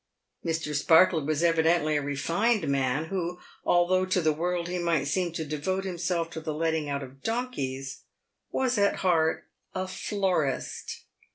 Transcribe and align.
Mr. 0.43 0.73
Sparkler 0.73 1.23
was 1.23 1.43
evidently 1.43 1.95
a 1.95 2.01
refined 2.01 2.67
man, 2.67 3.05
who, 3.09 3.39
although 3.63 4.03
to 4.03 4.19
the 4.19 4.33
world 4.33 4.67
he 4.67 4.79
might 4.79 5.03
seem 5.03 5.31
to 5.33 5.45
devote 5.45 5.83
himself 5.83 6.31
to 6.31 6.41
the 6.41 6.55
letting 6.55 6.89
out 6.89 7.03
of 7.03 7.21
donkeys, 7.21 8.01
was 8.49 8.79
at 8.79 9.01
heart 9.05 9.43
a 9.75 9.87
florist. 9.87 11.05